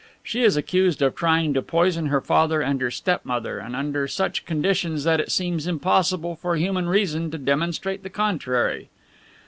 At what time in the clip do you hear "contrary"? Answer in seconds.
8.09-8.89